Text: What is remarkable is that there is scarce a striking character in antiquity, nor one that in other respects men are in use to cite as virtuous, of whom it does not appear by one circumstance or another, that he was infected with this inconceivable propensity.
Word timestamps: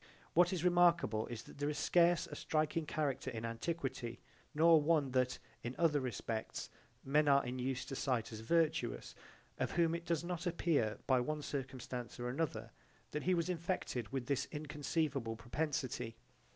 What 0.33 0.51
is 0.51 0.63
remarkable 0.63 1.27
is 1.27 1.43
that 1.43 1.59
there 1.59 1.69
is 1.69 1.77
scarce 1.77 2.25
a 2.25 2.35
striking 2.35 2.87
character 2.87 3.29
in 3.29 3.45
antiquity, 3.45 4.19
nor 4.55 4.81
one 4.81 5.11
that 5.11 5.37
in 5.61 5.75
other 5.77 5.99
respects 5.99 6.71
men 7.05 7.27
are 7.27 7.45
in 7.45 7.59
use 7.59 7.85
to 7.85 7.95
cite 7.95 8.31
as 8.33 8.39
virtuous, 8.39 9.13
of 9.59 9.73
whom 9.73 9.93
it 9.93 10.07
does 10.07 10.23
not 10.23 10.47
appear 10.47 10.97
by 11.05 11.19
one 11.19 11.43
circumstance 11.43 12.19
or 12.19 12.29
another, 12.29 12.71
that 13.11 13.21
he 13.21 13.35
was 13.35 13.47
infected 13.47 14.11
with 14.11 14.25
this 14.25 14.47
inconceivable 14.51 15.35
propensity. 15.35 16.17